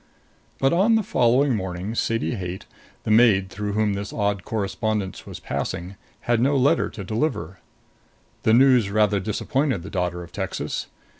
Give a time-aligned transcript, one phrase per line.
[0.57, 2.65] But on the following morning Sadie Haight,
[3.03, 7.59] the maid through whom this odd correspondence was passing, had no letter to deliver.
[8.41, 10.87] The news rather disappointed the daughter of Texas.